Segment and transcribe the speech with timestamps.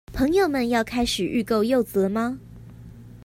[0.11, 2.39] 朋友們要開始預購柚子了嗎？